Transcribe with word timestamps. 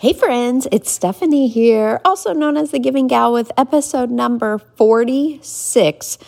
Hey 0.00 0.12
friends, 0.12 0.68
it's 0.70 0.92
Stephanie 0.92 1.48
here, 1.48 2.00
also 2.04 2.32
known 2.32 2.56
as 2.56 2.70
the 2.70 2.78
Giving 2.78 3.08
Gal, 3.08 3.32
with 3.32 3.50
episode 3.56 4.12
number 4.12 4.58
46 4.58 6.18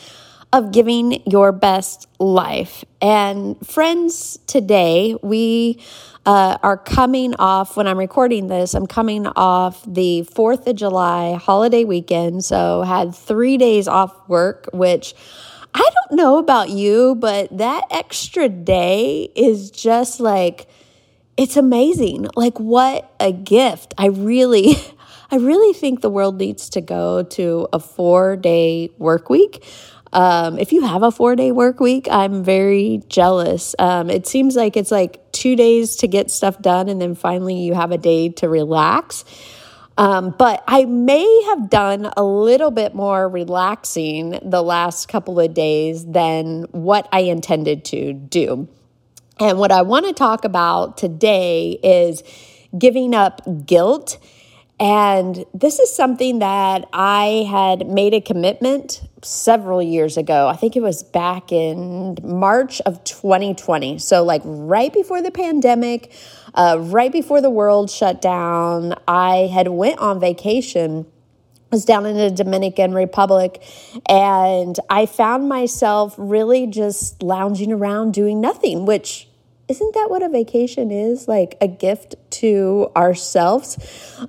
of 0.53 0.73
Giving 0.73 1.23
Your 1.25 1.53
Best 1.53 2.09
Life. 2.19 2.85
And 3.01 3.57
friends, 3.65 4.41
today 4.49 5.15
we 5.23 5.81
uh, 6.27 6.59
are 6.65 6.79
coming 6.79 7.37
off, 7.37 7.77
when 7.77 7.87
I'm 7.87 7.97
recording 7.97 8.49
this, 8.49 8.75
I'm 8.75 8.89
coming 8.89 9.29
off 9.29 9.85
the 9.87 10.27
4th 10.35 10.67
of 10.67 10.75
July 10.75 11.35
holiday 11.35 11.85
weekend. 11.85 12.45
So, 12.45 12.83
had 12.83 13.15
three 13.15 13.57
days 13.57 13.87
off 13.87 14.29
work, 14.29 14.69
which 14.73 15.15
I 15.73 15.89
don't 15.95 16.17
know 16.17 16.39
about 16.39 16.71
you, 16.71 17.15
but 17.15 17.57
that 17.57 17.85
extra 17.93 18.49
day 18.49 19.31
is 19.37 19.71
just 19.71 20.19
like, 20.19 20.67
it's 21.41 21.57
amazing. 21.57 22.29
Like 22.37 22.61
what 22.61 23.11
a 23.19 23.33
gift. 23.33 23.95
I 23.97 24.09
really 24.09 24.77
I 25.31 25.37
really 25.37 25.73
think 25.73 26.03
the 26.03 26.11
world 26.11 26.37
needs 26.37 26.69
to 26.71 26.83
go 26.83 27.23
to 27.23 27.69
a 27.73 27.79
4-day 27.79 28.91
work 28.99 29.31
week. 29.31 29.65
Um, 30.13 30.59
if 30.59 30.73
you 30.73 30.85
have 30.85 31.05
a 31.05 31.13
four 31.13 31.37
day 31.37 31.53
work 31.53 31.79
week, 31.79 32.09
I'm 32.11 32.43
very 32.43 33.01
jealous. 33.09 33.77
Um, 33.79 34.11
it 34.11 34.27
seems 34.27 34.57
like 34.57 34.77
it's 34.77 34.91
like 34.91 35.31
two 35.31 35.55
days 35.55 35.97
to 35.97 36.09
get 36.09 36.33
stuff 36.33 36.61
done, 36.61 36.89
and 36.89 37.01
then 37.01 37.15
finally 37.15 37.55
you 37.55 37.75
have 37.75 37.93
a 37.93 37.99
day 37.99 38.29
to 38.31 38.49
relax. 38.49 39.25
Um, 39.97 40.35
but 40.37 40.65
I 40.67 40.85
may 40.85 41.43
have 41.45 41.71
done 41.71 42.11
a 42.17 42.25
little 42.25 42.73
bit 42.73 42.93
more 42.93 43.29
relaxing 43.29 44.37
the 44.43 44.63
last 44.63 45.09
couple 45.09 45.39
of 45.39 45.55
days 45.55 46.05
than 46.05 46.65
what 46.73 47.09
I 47.13 47.21
intended 47.21 47.85
to 47.87 48.13
do. 48.13 48.69
And 49.41 49.59
what 49.59 49.73
I 49.73 49.81
want 49.81 50.05
to 50.07 50.13
talk 50.13 50.45
about 50.45 50.99
today 50.99 51.79
is 51.83 52.23
giving 52.77 53.15
up 53.15 53.41
guilt. 53.65 54.19
And 54.79 55.47
this 55.55 55.79
is 55.79 55.95
something 55.95 56.41
that 56.41 56.87
I 56.93 57.47
had 57.51 57.87
made 57.87 58.13
a 58.13 58.21
commitment 58.21 59.01
several 59.23 59.83
years 59.83 60.19
ago. 60.19 60.47
I 60.47 60.57
think 60.57 60.77
it 60.77 60.83
was 60.83 61.03
back 61.03 61.53
in 61.53 62.19
March 62.23 62.83
of 62.83 63.03
2020. 63.05 63.99
So, 63.99 64.23
like 64.23 64.43
right 64.45 64.93
before 64.93 65.23
the 65.23 65.31
pandemic, 65.31 66.13
uh, 66.55 66.77
right 66.79 67.11
before 67.11 67.41
the 67.41 67.51
world 67.51 67.91
shut 67.91 68.21
down, 68.21 68.95
I 69.09 69.51
had 69.53 69.69
went 69.69 70.01
on 70.01 70.21
vacation 70.21 71.07
I 71.73 71.77
was 71.77 71.85
down 71.85 72.05
in 72.05 72.17
the 72.17 72.33
Dominican 72.33 72.95
Republic 72.95 73.63
and 74.09 74.77
I 74.89 75.07
found 75.07 75.49
myself 75.49 76.17
really 76.19 76.67
just 76.67 77.23
lounging 77.23 77.73
around 77.73 78.13
doing 78.13 78.41
nothing, 78.41 78.87
which 78.87 79.29
isn't 79.71 79.95
that 79.95 80.11
what 80.11 80.21
a 80.23 80.29
vacation 80.29 80.91
is? 80.91 81.29
Like 81.29 81.57
a 81.61 81.69
gift 81.69 82.17
to 82.43 82.91
ourselves? 82.97 83.79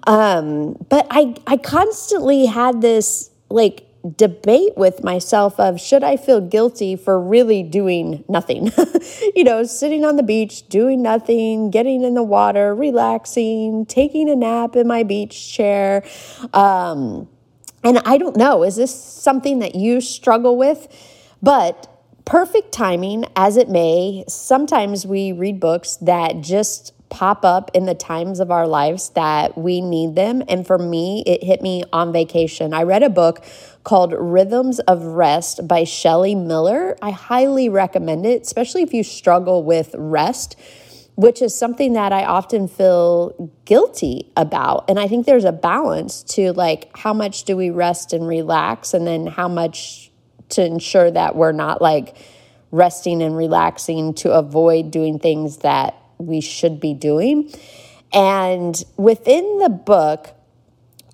Um, 0.06 0.78
but 0.88 1.07
i 1.09 1.35
i 1.47 1.57
constantly 1.57 2.46
had 2.46 2.81
this 2.81 3.31
like 3.50 3.88
debate 4.18 4.75
with 4.75 5.03
myself 5.03 5.59
of 5.59 5.80
should 5.80 6.03
i 6.03 6.18
feel 6.18 6.41
guilty 6.41 6.96
for 6.96 7.19
really 7.19 7.63
doing 7.63 8.24
nothing? 8.30 8.72
You 9.35 9.44
know 9.44 9.63
sitting 9.63 10.06
on 10.06 10.16
the 10.16 10.24
beach 10.24 10.68
doing 10.69 11.01
nothing 11.01 11.72
getting 11.72 12.03
in 12.03 12.13
the 12.13 12.24
water 12.24 12.75
relaxing 12.75 13.85
taking 13.88 14.30
a 14.30 14.35
nap 14.35 14.75
in 14.75 14.88
my 14.88 15.03
beach 15.03 15.51
chair. 15.53 16.03
Um, 16.53 17.28
and 17.84 17.97
i 18.06 18.18
don't 18.18 18.38
know 18.38 18.63
is 18.63 18.75
this 18.75 18.94
something 18.94 19.59
that 19.59 19.74
you 19.74 20.01
struggle 20.01 20.56
with? 20.56 20.88
But 21.41 21.91
perfect 22.25 22.71
timing 22.71 23.25
as 23.35 23.57
it 23.57 23.69
may, 23.69 24.23
sometimes 24.27 25.05
we 25.05 25.31
read 25.31 25.59
books 25.59 25.97
that 25.97 26.41
just 26.41 26.93
pop 27.09 27.43
up 27.43 27.69
in 27.73 27.85
the 27.85 27.93
times 27.93 28.39
of 28.39 28.51
our 28.51 28.65
lives 28.65 29.09
that 29.09 29.57
we 29.57 29.81
need 29.81 30.15
them. 30.15 30.41
And 30.47 30.65
for 30.65 30.77
me, 30.77 31.23
it 31.27 31.43
hit 31.43 31.61
me 31.61 31.83
on 31.91 32.13
vacation. 32.13 32.73
I 32.73 32.83
read 32.83 33.03
a 33.03 33.09
book 33.09 33.43
called 33.83 34.13
Rhythms 34.17 34.79
of 34.79 35.03
Rest 35.03 35.67
by 35.67 35.83
Shelly 35.83 36.35
Miller. 36.35 36.97
I 37.01 37.11
highly 37.11 37.67
recommend 37.67 38.25
it, 38.25 38.43
especially 38.43 38.81
if 38.81 38.93
you 38.93 39.03
struggle 39.03 39.63
with 39.63 39.93
rest. 39.97 40.57
Which 41.15 41.41
is 41.41 41.53
something 41.53 41.93
that 41.93 42.13
I 42.13 42.23
often 42.23 42.69
feel 42.69 43.51
guilty 43.65 44.31
about. 44.38 44.89
And 44.89 44.97
I 44.97 45.09
think 45.09 45.25
there's 45.25 45.43
a 45.43 45.51
balance 45.51 46.23
to 46.35 46.53
like 46.53 46.89
how 46.97 47.13
much 47.13 47.43
do 47.43 47.57
we 47.57 47.69
rest 47.69 48.13
and 48.13 48.25
relax, 48.25 48.93
and 48.93 49.05
then 49.05 49.27
how 49.27 49.49
much 49.49 50.10
to 50.51 50.66
ensure 50.66 51.09
that 51.12 51.35
we're 51.35 51.51
not 51.51 51.81
like 51.81 52.16
resting 52.72 53.22
and 53.22 53.35
relaxing 53.35 54.13
to 54.16 54.31
avoid 54.31 54.91
doing 54.91 55.19
things 55.19 55.57
that 55.57 55.95
we 56.17 56.41
should 56.41 56.79
be 56.79 56.94
doing. 56.94 57.51
And 58.13 58.81
within 58.97 59.59
the 59.59 59.69
book, 59.69 60.29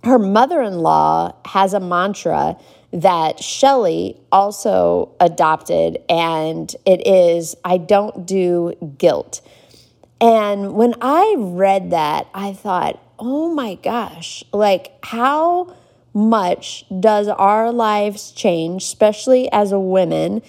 her 0.03 0.19
mother 0.19 0.61
in 0.61 0.79
law 0.79 1.35
has 1.45 1.73
a 1.73 1.79
mantra 1.79 2.57
that 2.93 3.43
Shelly 3.43 4.17
also 4.31 5.15
adopted, 5.19 5.97
and 6.09 6.73
it 6.85 7.05
is 7.05 7.55
I 7.63 7.77
don't 7.77 8.25
do 8.25 8.73
guilt. 8.97 9.41
And 10.19 10.73
when 10.73 10.95
I 11.01 11.35
read 11.37 11.91
that, 11.91 12.27
I 12.33 12.53
thought, 12.53 12.99
oh 13.19 13.53
my 13.53 13.75
gosh, 13.75 14.43
like 14.53 14.93
how 15.03 15.75
much 16.13 16.85
does 16.99 17.27
our 17.27 17.71
lives 17.71 18.31
change, 18.31 18.83
especially 18.83 19.51
as 19.51 19.71
a 19.71 19.79
women, 19.79 20.41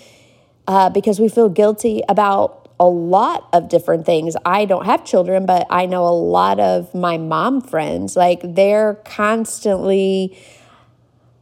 uh, 0.66 0.90
because 0.90 1.20
we 1.20 1.28
feel 1.28 1.48
guilty 1.48 2.02
about 2.08 2.68
a 2.80 2.86
lot 2.86 3.48
of 3.52 3.68
different 3.68 4.06
things. 4.06 4.36
I 4.44 4.64
don't 4.64 4.86
have 4.86 5.04
children, 5.04 5.46
but 5.46 5.66
I 5.68 5.86
know 5.86 6.06
a 6.06 6.14
lot 6.14 6.60
of 6.60 6.94
my 6.94 7.18
mom 7.18 7.60
friends, 7.60 8.16
like 8.16 8.40
they're 8.42 8.94
constantly, 9.04 10.38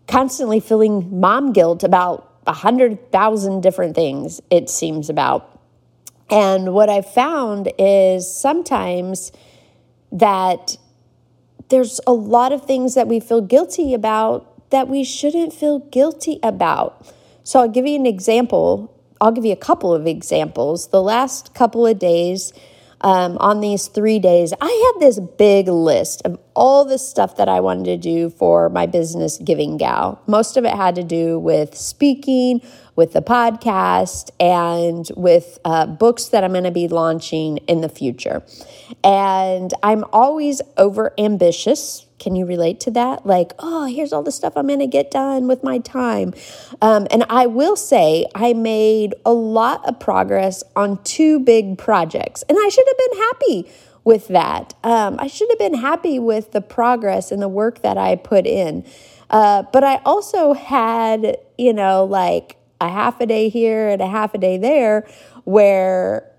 constantly 0.08 0.60
feeling 0.60 1.20
mom 1.20 1.52
guilt 1.52 1.84
about 1.84 2.32
a 2.46 2.52
hundred 2.52 3.12
thousand 3.12 3.60
different 3.62 3.94
things, 3.94 4.40
it 4.50 4.70
seems 4.70 5.10
about. 5.10 5.60
And 6.30 6.72
what 6.72 6.88
I 6.88 7.02
found 7.02 7.70
is 7.78 8.32
sometimes 8.32 9.32
that 10.12 10.76
there's 11.68 12.00
a 12.06 12.12
lot 12.12 12.52
of 12.52 12.64
things 12.64 12.94
that 12.94 13.08
we 13.08 13.20
feel 13.20 13.40
guilty 13.40 13.94
about 13.94 14.70
that 14.70 14.88
we 14.88 15.04
shouldn't 15.04 15.52
feel 15.52 15.80
guilty 15.80 16.38
about. 16.42 17.12
So 17.44 17.60
I'll 17.60 17.68
give 17.68 17.86
you 17.86 17.96
an 17.96 18.06
example. 18.06 18.92
I'll 19.20 19.32
give 19.32 19.44
you 19.44 19.52
a 19.52 19.56
couple 19.56 19.94
of 19.94 20.06
examples. 20.06 20.88
The 20.88 21.02
last 21.02 21.54
couple 21.54 21.86
of 21.86 21.98
days, 21.98 22.52
um, 23.00 23.36
on 23.38 23.60
these 23.60 23.88
three 23.88 24.18
days, 24.18 24.52
I 24.60 24.92
had 24.94 25.00
this 25.00 25.20
big 25.20 25.68
list 25.68 26.22
of 26.24 26.38
all 26.54 26.84
the 26.84 26.98
stuff 26.98 27.36
that 27.36 27.48
I 27.48 27.60
wanted 27.60 27.84
to 27.84 27.96
do 27.96 28.30
for 28.30 28.68
my 28.70 28.86
business, 28.86 29.38
Giving 29.38 29.76
Gal. 29.76 30.22
Most 30.26 30.56
of 30.56 30.64
it 30.64 30.74
had 30.74 30.94
to 30.94 31.04
do 31.04 31.38
with 31.38 31.76
speaking, 31.76 32.62
with 32.94 33.12
the 33.12 33.20
podcast, 33.20 34.30
and 34.40 35.06
with 35.16 35.58
uh, 35.64 35.86
books 35.86 36.26
that 36.26 36.42
I'm 36.42 36.52
going 36.52 36.64
to 36.64 36.70
be 36.70 36.88
launching 36.88 37.58
in 37.68 37.82
the 37.82 37.90
future. 37.90 38.42
And 39.04 39.72
I'm 39.82 40.04
always 40.12 40.62
over 40.78 41.12
ambitious. 41.18 42.05
Can 42.18 42.34
you 42.34 42.46
relate 42.46 42.80
to 42.80 42.90
that? 42.92 43.26
Like, 43.26 43.52
oh, 43.58 43.84
here's 43.84 44.12
all 44.12 44.22
the 44.22 44.32
stuff 44.32 44.54
I'm 44.56 44.66
going 44.66 44.78
to 44.78 44.86
get 44.86 45.10
done 45.10 45.48
with 45.48 45.62
my 45.62 45.78
time. 45.78 46.34
Um, 46.80 47.06
and 47.10 47.24
I 47.28 47.46
will 47.46 47.76
say, 47.76 48.26
I 48.34 48.54
made 48.54 49.14
a 49.24 49.32
lot 49.32 49.86
of 49.86 50.00
progress 50.00 50.62
on 50.74 51.02
two 51.04 51.40
big 51.40 51.78
projects, 51.78 52.42
and 52.48 52.58
I 52.60 52.68
should 52.68 52.86
have 52.86 52.98
been 53.10 53.18
happy 53.18 53.70
with 54.04 54.28
that. 54.28 54.72
Um, 54.84 55.16
I 55.18 55.26
should 55.26 55.50
have 55.50 55.58
been 55.58 55.74
happy 55.74 56.18
with 56.18 56.52
the 56.52 56.60
progress 56.60 57.32
and 57.32 57.42
the 57.42 57.48
work 57.48 57.82
that 57.82 57.98
I 57.98 58.16
put 58.16 58.46
in. 58.46 58.84
Uh, 59.28 59.64
but 59.72 59.82
I 59.82 59.96
also 60.04 60.52
had, 60.52 61.36
you 61.58 61.72
know, 61.72 62.04
like 62.04 62.56
a 62.80 62.88
half 62.88 63.20
a 63.20 63.26
day 63.26 63.48
here 63.48 63.88
and 63.88 64.00
a 64.00 64.06
half 64.06 64.34
a 64.34 64.38
day 64.38 64.58
there 64.58 65.08
where 65.44 66.30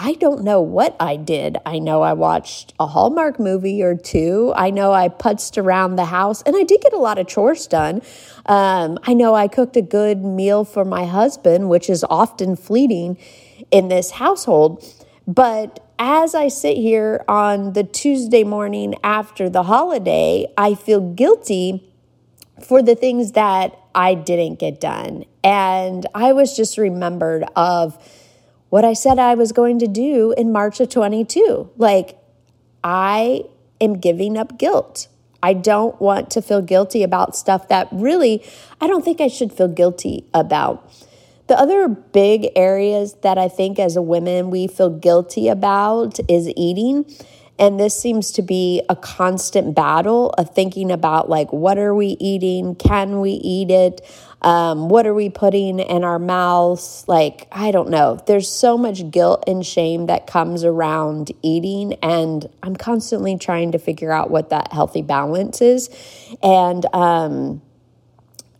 I 0.00 0.12
don't 0.12 0.44
know 0.44 0.60
what 0.60 0.94
I 1.00 1.16
did. 1.16 1.56
I 1.66 1.80
know 1.80 2.02
I 2.02 2.12
watched 2.12 2.72
a 2.78 2.86
Hallmark 2.86 3.40
movie 3.40 3.82
or 3.82 3.96
two. 3.96 4.52
I 4.54 4.70
know 4.70 4.92
I 4.92 5.08
putzed 5.08 5.60
around 5.60 5.96
the 5.96 6.04
house 6.04 6.40
and 6.42 6.54
I 6.54 6.62
did 6.62 6.80
get 6.82 6.92
a 6.92 6.98
lot 6.98 7.18
of 7.18 7.26
chores 7.26 7.66
done. 7.66 8.00
Um, 8.46 9.00
I 9.02 9.12
know 9.12 9.34
I 9.34 9.48
cooked 9.48 9.76
a 9.76 9.82
good 9.82 10.24
meal 10.24 10.64
for 10.64 10.84
my 10.84 11.04
husband, 11.04 11.68
which 11.68 11.90
is 11.90 12.04
often 12.08 12.54
fleeting 12.54 13.18
in 13.72 13.88
this 13.88 14.12
household. 14.12 14.84
But 15.26 15.84
as 15.98 16.32
I 16.32 16.46
sit 16.46 16.76
here 16.76 17.24
on 17.26 17.72
the 17.72 17.82
Tuesday 17.82 18.44
morning 18.44 18.94
after 19.02 19.50
the 19.50 19.64
holiday, 19.64 20.46
I 20.56 20.76
feel 20.76 21.00
guilty 21.00 21.92
for 22.62 22.84
the 22.84 22.94
things 22.94 23.32
that 23.32 23.76
I 23.96 24.14
didn't 24.14 24.60
get 24.60 24.80
done. 24.80 25.24
And 25.42 26.06
I 26.14 26.34
was 26.34 26.56
just 26.56 26.78
remembered 26.78 27.42
of, 27.56 27.98
what 28.70 28.84
I 28.84 28.92
said 28.92 29.18
I 29.18 29.34
was 29.34 29.52
going 29.52 29.78
to 29.80 29.86
do 29.86 30.32
in 30.36 30.52
March 30.52 30.80
of 30.80 30.88
22. 30.88 31.70
Like, 31.76 32.18
I 32.84 33.44
am 33.80 33.98
giving 33.98 34.36
up 34.36 34.58
guilt. 34.58 35.08
I 35.42 35.52
don't 35.52 36.00
want 36.00 36.30
to 36.32 36.42
feel 36.42 36.62
guilty 36.62 37.02
about 37.02 37.36
stuff 37.36 37.68
that 37.68 37.88
really 37.92 38.42
I 38.80 38.86
don't 38.86 39.04
think 39.04 39.20
I 39.20 39.28
should 39.28 39.52
feel 39.52 39.68
guilty 39.68 40.24
about. 40.34 40.90
The 41.46 41.58
other 41.58 41.88
big 41.88 42.48
areas 42.56 43.14
that 43.22 43.38
I 43.38 43.48
think 43.48 43.78
as 43.78 43.96
a 43.96 44.02
women 44.02 44.50
we 44.50 44.66
feel 44.66 44.90
guilty 44.90 45.48
about 45.48 46.18
is 46.28 46.48
eating. 46.56 47.06
And 47.58 47.78
this 47.78 48.00
seems 48.00 48.30
to 48.32 48.42
be 48.42 48.82
a 48.88 48.96
constant 48.96 49.74
battle 49.74 50.30
of 50.38 50.54
thinking 50.54 50.90
about 50.90 51.28
like, 51.28 51.52
what 51.52 51.78
are 51.78 51.94
we 51.94 52.16
eating? 52.20 52.74
Can 52.76 53.20
we 53.20 53.32
eat 53.32 53.70
it? 53.70 54.00
Um, 54.40 54.88
what 54.88 55.06
are 55.06 55.14
we 55.14 55.30
putting 55.30 55.80
in 55.80 56.04
our 56.04 56.20
mouths? 56.20 57.04
Like, 57.08 57.48
I 57.50 57.72
don't 57.72 57.90
know. 57.90 58.20
There's 58.26 58.48
so 58.48 58.78
much 58.78 59.10
guilt 59.10 59.44
and 59.48 59.66
shame 59.66 60.06
that 60.06 60.28
comes 60.28 60.62
around 60.62 61.32
eating. 61.42 61.94
And 61.94 62.48
I'm 62.62 62.76
constantly 62.76 63.36
trying 63.36 63.72
to 63.72 63.78
figure 63.78 64.12
out 64.12 64.30
what 64.30 64.50
that 64.50 64.72
healthy 64.72 65.02
balance 65.02 65.60
is. 65.60 65.90
And, 66.42 66.86
um, 66.94 67.62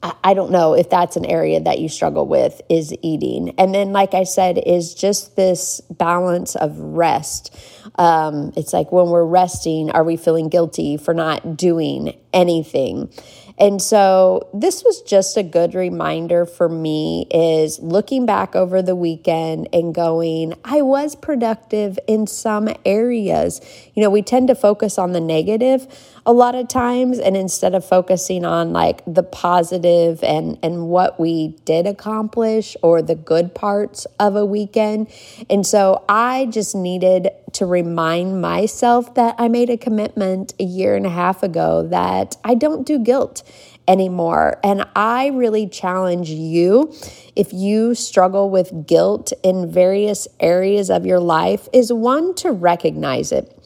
I 0.00 0.34
don't 0.34 0.52
know 0.52 0.74
if 0.74 0.90
that's 0.90 1.16
an 1.16 1.24
area 1.24 1.60
that 1.60 1.80
you 1.80 1.88
struggle 1.88 2.26
with 2.26 2.60
is 2.68 2.94
eating. 3.02 3.50
And 3.58 3.74
then, 3.74 3.92
like 3.92 4.14
I 4.14 4.22
said, 4.22 4.56
is 4.64 4.94
just 4.94 5.34
this 5.34 5.80
balance 5.90 6.54
of 6.54 6.78
rest. 6.78 7.56
Um, 7.96 8.52
it's 8.56 8.72
like 8.72 8.92
when 8.92 9.08
we're 9.08 9.24
resting, 9.24 9.90
are 9.90 10.04
we 10.04 10.16
feeling 10.16 10.48
guilty 10.50 10.98
for 10.98 11.14
not 11.14 11.56
doing 11.56 12.16
anything? 12.32 13.10
And 13.58 13.82
so 13.82 14.48
this 14.54 14.84
was 14.84 15.02
just 15.02 15.36
a 15.36 15.42
good 15.42 15.74
reminder 15.74 16.46
for 16.46 16.68
me 16.68 17.26
is 17.30 17.80
looking 17.80 18.24
back 18.24 18.54
over 18.54 18.82
the 18.82 18.94
weekend 18.94 19.68
and 19.72 19.92
going, 19.92 20.54
I 20.64 20.82
was 20.82 21.16
productive 21.16 21.98
in 22.06 22.28
some 22.28 22.68
areas. 22.84 23.60
You 23.94 24.02
know, 24.04 24.10
we 24.10 24.22
tend 24.22 24.46
to 24.48 24.54
focus 24.54 24.96
on 24.96 25.12
the 25.12 25.20
negative 25.20 25.88
a 26.28 26.32
lot 26.32 26.54
of 26.54 26.68
times 26.68 27.18
and 27.18 27.38
instead 27.38 27.74
of 27.74 27.82
focusing 27.82 28.44
on 28.44 28.70
like 28.70 29.02
the 29.06 29.22
positive 29.22 30.22
and 30.22 30.58
and 30.62 30.86
what 30.86 31.18
we 31.18 31.56
did 31.64 31.86
accomplish 31.86 32.76
or 32.82 33.00
the 33.00 33.14
good 33.14 33.54
parts 33.54 34.06
of 34.20 34.36
a 34.36 34.44
weekend. 34.44 35.08
And 35.48 35.66
so 35.66 36.04
I 36.06 36.44
just 36.50 36.74
needed 36.76 37.30
to 37.52 37.64
remind 37.64 38.42
myself 38.42 39.14
that 39.14 39.36
I 39.38 39.48
made 39.48 39.70
a 39.70 39.78
commitment 39.78 40.52
a 40.60 40.64
year 40.64 40.94
and 40.96 41.06
a 41.06 41.10
half 41.10 41.42
ago 41.42 41.88
that 41.88 42.36
I 42.44 42.54
don't 42.54 42.86
do 42.86 42.98
guilt 42.98 43.42
anymore. 43.88 44.60
And 44.62 44.86
I 44.94 45.28
really 45.28 45.66
challenge 45.66 46.28
you 46.28 46.94
if 47.34 47.54
you 47.54 47.94
struggle 47.94 48.50
with 48.50 48.86
guilt 48.86 49.32
in 49.42 49.70
various 49.70 50.28
areas 50.40 50.90
of 50.90 51.06
your 51.06 51.20
life, 51.20 51.68
is 51.72 51.90
one 51.90 52.34
to 52.34 52.52
recognize 52.52 53.32
it. 53.32 53.57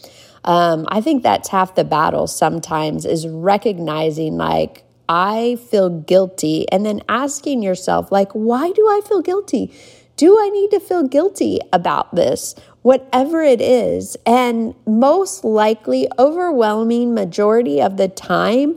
Um, 0.44 0.86
I 0.88 1.00
think 1.00 1.22
that's 1.22 1.48
half 1.48 1.74
the 1.74 1.84
battle 1.84 2.26
sometimes 2.26 3.04
is 3.04 3.26
recognizing, 3.28 4.36
like, 4.36 4.84
I 5.08 5.58
feel 5.70 5.90
guilty, 5.90 6.66
and 6.72 6.84
then 6.86 7.02
asking 7.08 7.62
yourself, 7.62 8.10
like, 8.10 8.32
why 8.32 8.72
do 8.72 8.82
I 8.88 9.00
feel 9.06 9.20
guilty? 9.20 9.72
Do 10.16 10.38
I 10.38 10.48
need 10.50 10.70
to 10.72 10.80
feel 10.80 11.06
guilty 11.06 11.60
about 11.72 12.14
this? 12.14 12.54
Whatever 12.82 13.42
it 13.42 13.60
is. 13.60 14.16
And 14.26 14.74
most 14.86 15.44
likely, 15.44 16.08
overwhelming 16.18 17.14
majority 17.14 17.80
of 17.80 17.96
the 17.96 18.08
time, 18.08 18.76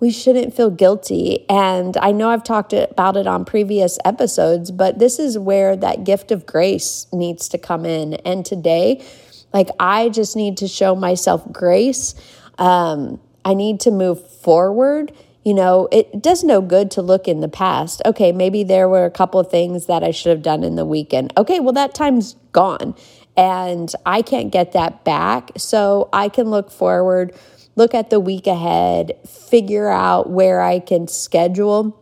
we 0.00 0.10
shouldn't 0.10 0.54
feel 0.54 0.70
guilty. 0.70 1.44
And 1.48 1.96
I 1.98 2.12
know 2.12 2.30
I've 2.30 2.44
talked 2.44 2.72
about 2.72 3.16
it 3.16 3.26
on 3.26 3.44
previous 3.44 3.98
episodes, 4.04 4.70
but 4.70 4.98
this 4.98 5.18
is 5.18 5.38
where 5.38 5.76
that 5.76 6.04
gift 6.04 6.30
of 6.30 6.46
grace 6.46 7.06
needs 7.12 7.48
to 7.50 7.58
come 7.58 7.84
in. 7.84 8.14
And 8.14 8.44
today, 8.44 9.04
like, 9.52 9.68
I 9.78 10.08
just 10.08 10.36
need 10.36 10.56
to 10.58 10.68
show 10.68 10.94
myself 10.94 11.50
grace. 11.52 12.14
Um, 12.58 13.20
I 13.44 13.54
need 13.54 13.80
to 13.80 13.90
move 13.90 14.28
forward. 14.40 15.12
You 15.44 15.54
know, 15.54 15.88
it 15.90 16.22
does 16.22 16.44
no 16.44 16.60
good 16.60 16.90
to 16.92 17.02
look 17.02 17.26
in 17.26 17.40
the 17.40 17.48
past. 17.48 18.02
Okay, 18.04 18.30
maybe 18.30 18.62
there 18.62 18.88
were 18.88 19.06
a 19.06 19.10
couple 19.10 19.40
of 19.40 19.50
things 19.50 19.86
that 19.86 20.04
I 20.04 20.10
should 20.10 20.30
have 20.30 20.42
done 20.42 20.62
in 20.62 20.76
the 20.76 20.84
weekend. 20.84 21.32
Okay, 21.36 21.60
well, 21.60 21.72
that 21.72 21.94
time's 21.94 22.34
gone 22.52 22.94
and 23.36 23.90
I 24.04 24.20
can't 24.22 24.52
get 24.52 24.72
that 24.72 25.04
back. 25.04 25.52
So 25.56 26.10
I 26.12 26.28
can 26.28 26.50
look 26.50 26.70
forward, 26.70 27.34
look 27.74 27.94
at 27.94 28.10
the 28.10 28.20
week 28.20 28.46
ahead, 28.46 29.12
figure 29.26 29.88
out 29.88 30.28
where 30.28 30.60
I 30.60 30.78
can 30.78 31.08
schedule 31.08 31.96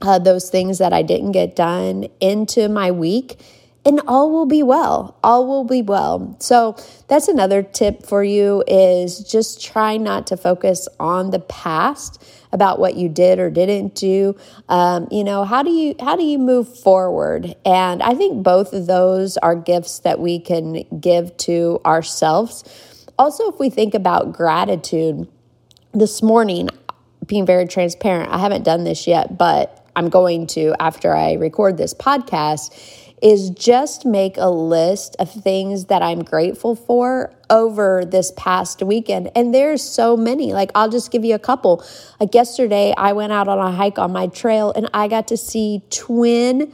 uh, 0.00 0.18
those 0.18 0.48
things 0.48 0.78
that 0.78 0.94
I 0.94 1.02
didn't 1.02 1.32
get 1.32 1.54
done 1.54 2.06
into 2.20 2.68
my 2.68 2.90
week 2.90 3.38
and 3.84 4.00
all 4.06 4.30
will 4.30 4.46
be 4.46 4.62
well. 4.62 5.16
All 5.24 5.46
will 5.46 5.64
be 5.64 5.82
well. 5.82 6.36
So 6.38 6.76
that's 7.08 7.28
another 7.28 7.62
tip 7.62 8.04
for 8.04 8.22
you 8.22 8.62
is 8.66 9.20
just 9.20 9.64
try 9.64 9.96
not 9.96 10.26
to 10.28 10.36
focus 10.36 10.86
on 10.98 11.30
the 11.30 11.38
past 11.38 12.22
about 12.52 12.78
what 12.78 12.96
you 12.96 13.08
did 13.08 13.38
or 13.38 13.48
didn't 13.48 13.94
do. 13.94 14.36
Um, 14.68 15.08
you 15.10 15.24
know 15.24 15.44
how 15.44 15.62
do 15.62 15.70
you 15.70 15.94
how 16.00 16.16
do 16.16 16.24
you 16.24 16.38
move 16.38 16.68
forward? 16.78 17.54
And 17.64 18.02
i 18.02 18.14
think 18.14 18.42
both 18.42 18.72
of 18.72 18.86
those 18.86 19.36
are 19.38 19.54
gifts 19.54 20.00
that 20.00 20.18
we 20.20 20.40
can 20.40 20.84
give 21.00 21.36
to 21.38 21.80
ourselves. 21.86 23.06
Also 23.18 23.50
if 23.50 23.58
we 23.60 23.70
think 23.70 23.94
about 23.94 24.32
gratitude 24.32 25.28
this 25.92 26.22
morning 26.22 26.68
being 27.26 27.44
very 27.44 27.66
transparent 27.66 28.30
i 28.30 28.38
haven't 28.38 28.64
done 28.64 28.84
this 28.84 29.06
yet 29.06 29.36
but 29.36 29.88
i'm 29.96 30.08
going 30.08 30.46
to 30.46 30.74
after 30.80 31.14
i 31.14 31.34
record 31.34 31.76
this 31.76 31.94
podcast 31.94 32.72
is 33.22 33.50
just 33.50 34.06
make 34.06 34.36
a 34.36 34.48
list 34.48 35.16
of 35.18 35.30
things 35.30 35.86
that 35.86 36.02
I'm 36.02 36.22
grateful 36.22 36.74
for 36.74 37.32
over 37.50 38.04
this 38.04 38.32
past 38.36 38.82
weekend. 38.82 39.30
And 39.34 39.54
there's 39.54 39.82
so 39.82 40.16
many. 40.16 40.52
Like, 40.52 40.70
I'll 40.74 40.88
just 40.88 41.10
give 41.10 41.24
you 41.24 41.34
a 41.34 41.38
couple. 41.38 41.84
Like, 42.18 42.34
yesterday, 42.34 42.94
I 42.96 43.12
went 43.12 43.32
out 43.32 43.48
on 43.48 43.58
a 43.58 43.72
hike 43.72 43.98
on 43.98 44.12
my 44.12 44.28
trail 44.28 44.72
and 44.74 44.88
I 44.94 45.08
got 45.08 45.28
to 45.28 45.36
see 45.36 45.82
twin 45.90 46.72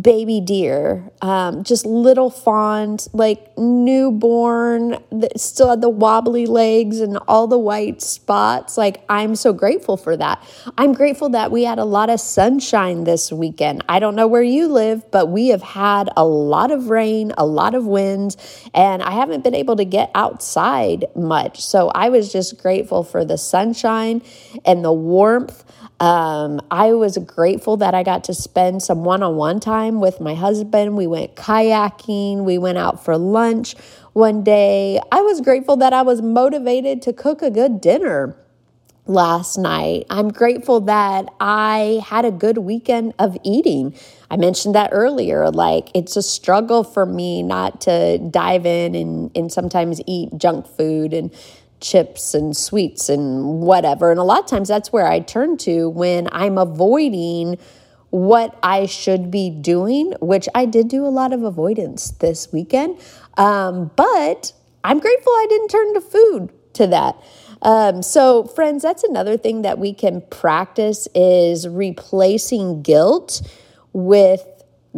baby 0.00 0.40
deer, 0.40 1.10
um, 1.20 1.62
just 1.64 1.84
little 1.84 2.30
fawns, 2.30 3.08
like 3.12 3.56
newborn, 3.58 4.96
that 5.10 5.38
still 5.38 5.68
had 5.68 5.82
the 5.82 5.88
wobbly 5.88 6.46
legs 6.46 7.00
and 7.00 7.18
all 7.28 7.46
the 7.46 7.58
white 7.58 8.00
spots. 8.00 8.78
Like, 8.78 9.04
I'm 9.10 9.34
so 9.36 9.52
grateful 9.52 9.98
for 9.98 10.16
that. 10.16 10.42
I'm 10.78 10.94
grateful 10.94 11.28
that 11.30 11.50
we 11.50 11.64
had 11.64 11.78
a 11.78 11.84
lot 11.84 12.08
of 12.08 12.20
sunshine 12.20 13.04
this 13.04 13.30
weekend. 13.30 13.84
I 13.88 13.98
don't 13.98 14.16
know 14.16 14.26
where 14.26 14.42
you 14.42 14.66
live, 14.66 15.10
but 15.10 15.28
we 15.28 15.48
have 15.48 15.62
had 15.62 16.08
a 16.16 16.24
lot 16.24 16.70
of 16.70 16.88
rain, 16.88 17.32
a 17.36 17.44
lot 17.44 17.74
of 17.74 17.84
winds, 17.84 18.36
and 18.72 19.02
I 19.02 19.10
haven't 19.10 19.44
been 19.44 19.54
able 19.54 19.76
to 19.76 19.84
get 19.84 20.10
outside 20.14 21.04
much. 21.14 21.60
So 21.62 21.90
I 21.94 22.08
was 22.08 22.32
just 22.32 22.60
grateful 22.60 23.04
for 23.04 23.26
the 23.26 23.36
sunshine 23.36 24.22
and 24.64 24.82
the 24.82 24.92
warmth. 24.92 25.64
Um, 26.00 26.60
I 26.68 26.94
was 26.94 27.16
grateful 27.18 27.76
that 27.76 27.94
I 27.94 28.02
got 28.02 28.24
to 28.24 28.34
spend 28.34 28.82
some 28.82 29.04
one 29.04 29.22
on 29.22 29.36
one 29.36 29.60
time 29.82 30.00
with 30.00 30.20
my 30.20 30.34
husband. 30.34 30.96
We 30.96 31.06
went 31.06 31.34
kayaking, 31.34 32.44
we 32.44 32.58
went 32.58 32.78
out 32.78 33.04
for 33.04 33.18
lunch 33.18 33.74
one 34.12 34.44
day. 34.44 35.00
I 35.10 35.20
was 35.22 35.40
grateful 35.40 35.76
that 35.78 35.92
I 35.92 36.02
was 36.02 36.22
motivated 36.22 37.02
to 37.02 37.12
cook 37.12 37.42
a 37.42 37.50
good 37.50 37.80
dinner 37.80 38.36
last 39.06 39.58
night. 39.58 40.06
I'm 40.08 40.28
grateful 40.28 40.80
that 40.82 41.28
I 41.40 42.00
had 42.06 42.24
a 42.24 42.30
good 42.30 42.58
weekend 42.58 43.14
of 43.18 43.36
eating. 43.42 43.94
I 44.30 44.36
mentioned 44.36 44.76
that 44.76 44.90
earlier. 44.92 45.50
Like, 45.50 45.90
it's 45.94 46.16
a 46.16 46.22
struggle 46.22 46.84
for 46.84 47.04
me 47.04 47.42
not 47.42 47.80
to 47.82 48.18
dive 48.18 48.64
in 48.64 48.94
and, 48.94 49.36
and 49.36 49.50
sometimes 49.50 50.00
eat 50.06 50.30
junk 50.36 50.68
food 50.68 51.12
and 51.12 51.34
chips 51.80 52.32
and 52.32 52.56
sweets 52.56 53.08
and 53.08 53.60
whatever. 53.60 54.12
And 54.12 54.20
a 54.20 54.22
lot 54.22 54.38
of 54.38 54.46
times 54.46 54.68
that's 54.68 54.92
where 54.92 55.08
I 55.08 55.18
turn 55.18 55.56
to 55.58 55.88
when 55.88 56.28
I'm 56.30 56.56
avoiding 56.56 57.58
what 58.12 58.58
I 58.62 58.84
should 58.84 59.30
be 59.30 59.48
doing, 59.48 60.12
which 60.20 60.46
I 60.54 60.66
did 60.66 60.88
do 60.88 61.06
a 61.06 61.08
lot 61.08 61.32
of 61.32 61.42
avoidance 61.42 62.10
this 62.10 62.52
weekend. 62.52 62.98
Um, 63.38 63.90
but 63.96 64.52
I'm 64.84 64.98
grateful 64.98 65.32
I 65.32 65.46
didn't 65.48 65.68
turn 65.68 65.94
to 65.94 66.00
food 66.02 66.52
to 66.74 66.86
that. 66.88 67.16
Um, 67.62 68.02
so, 68.02 68.44
friends, 68.44 68.82
that's 68.82 69.02
another 69.02 69.38
thing 69.38 69.62
that 69.62 69.78
we 69.78 69.94
can 69.94 70.20
practice 70.28 71.08
is 71.14 71.66
replacing 71.66 72.82
guilt 72.82 73.40
with 73.94 74.46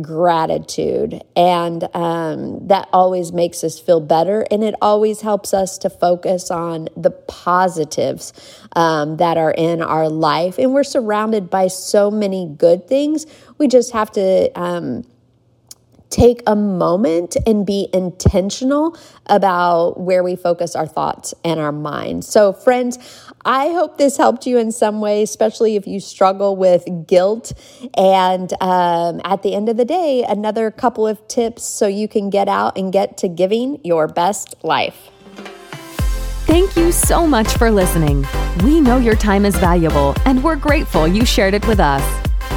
gratitude. 0.00 1.22
And 1.36 1.88
um, 1.94 2.66
that 2.68 2.88
always 2.92 3.32
makes 3.32 3.62
us 3.62 3.78
feel 3.78 4.00
better. 4.00 4.46
And 4.50 4.64
it 4.64 4.74
always 4.82 5.20
helps 5.20 5.54
us 5.54 5.78
to 5.78 5.90
focus 5.90 6.50
on 6.50 6.88
the 6.96 7.10
positives 7.10 8.32
um, 8.74 9.18
that 9.18 9.36
are 9.36 9.52
in 9.52 9.82
our 9.82 10.08
life. 10.08 10.58
And 10.58 10.72
we're 10.72 10.84
surrounded 10.84 11.50
by 11.50 11.68
so 11.68 12.10
many 12.10 12.46
good 12.46 12.88
things. 12.88 13.26
We 13.58 13.68
just 13.68 13.92
have 13.92 14.10
to. 14.12 14.50
Um, 14.58 15.04
take 16.10 16.42
a 16.46 16.54
moment 16.54 17.36
and 17.44 17.66
be 17.66 17.88
intentional 17.92 18.96
about 19.26 19.98
where 19.98 20.22
we 20.22 20.36
focus 20.36 20.76
our 20.76 20.86
thoughts 20.86 21.34
and 21.42 21.58
our 21.58 21.72
minds. 21.72 22.28
So, 22.28 22.52
friends, 22.52 22.98
I 23.44 23.68
hope 23.68 23.98
this 23.98 24.16
helped 24.16 24.46
you 24.46 24.58
in 24.58 24.72
some 24.72 25.00
way, 25.00 25.22
especially 25.22 25.76
if 25.76 25.86
you 25.86 26.00
struggle 26.00 26.56
with 26.56 26.84
guilt. 27.06 27.52
And 27.96 28.52
um, 28.62 29.20
at 29.24 29.42
the 29.42 29.54
end 29.54 29.68
of 29.68 29.76
the 29.76 29.84
day, 29.84 30.24
another 30.26 30.70
couple 30.70 31.06
of 31.06 31.26
tips 31.28 31.62
so 31.64 31.86
you 31.86 32.08
can 32.08 32.30
get 32.30 32.48
out 32.48 32.78
and 32.78 32.92
get 32.92 33.18
to 33.18 33.28
giving 33.28 33.80
your 33.84 34.08
best 34.08 34.54
life. 34.62 35.10
Thank 36.46 36.76
you 36.76 36.92
so 36.92 37.26
much 37.26 37.48
for 37.56 37.70
listening. 37.70 38.26
We 38.62 38.80
know 38.80 38.98
your 38.98 39.16
time 39.16 39.44
is 39.44 39.56
valuable, 39.56 40.14
and 40.24 40.42
we're 40.44 40.56
grateful 40.56 41.08
you 41.08 41.24
shared 41.24 41.54
it 41.54 41.66
with 41.66 41.80
us. 41.80 42.02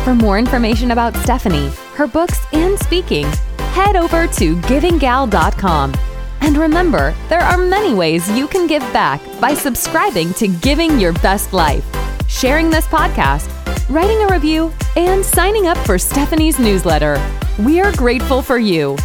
For 0.03 0.13
more 0.13 0.38
information 0.38 0.91
about 0.91 1.15
Stephanie, 1.17 1.70
her 1.96 2.08
books, 2.08 2.39
and 2.53 2.77
speaking, 2.79 3.25
head 3.72 3.96
over 3.96 4.27
to 4.27 4.56
givinggal.com. 4.58 5.94
And 6.41 6.58
remember, 6.58 7.13
there 7.29 7.41
are 7.41 7.58
many 7.58 7.94
ways 7.94 8.29
you 8.32 8.48
can 8.48 8.67
give 8.67 8.82
back 8.94 9.22
by 9.39 9.53
subscribing 9.53 10.34
to 10.36 10.48
Giving 10.48 11.00
Your 11.00 11.13
Best 11.13 11.53
Life, 11.53 11.86
sharing 12.27 12.70
this 12.70 12.88
podcast, 12.88 13.50
writing 13.89 14.22
a 14.24 14.27
review, 14.27 14.72
and 14.96 15.25
signing 15.25 15.67
up 15.67 15.77
for 15.79 15.98
Stephanie's 15.98 16.60
newsletter. 16.60 17.17
We 17.60 17.79
are 17.79 17.91
grateful 17.94 18.41
for 18.41 18.60
you. 18.60 18.98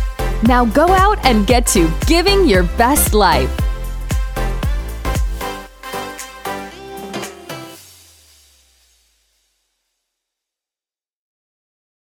Now 0.45 0.65
go 0.65 0.89
out 0.89 1.25
and 1.25 1.47
get 1.47 1.67
to 1.69 1.91
Giving 2.07 2.47
Your 2.47 2.65
Best 2.77 3.15
Life. 3.15 3.51